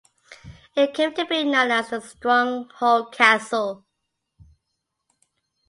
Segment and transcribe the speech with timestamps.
[0.75, 3.85] It came to be known as the Stronghold Castle.